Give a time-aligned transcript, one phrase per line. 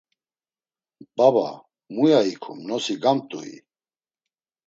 [1.17, 1.47] Baba,
[1.93, 3.51] muya ikum, nosi gamt̆ui?